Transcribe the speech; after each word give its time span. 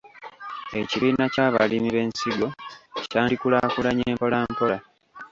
Ekibiina 0.79 1.23
ky’abalimi 1.33 1.89
b’ensigo 1.95 2.47
kyandikulaakulanye 3.09 4.05
mpolampola. 4.15 4.77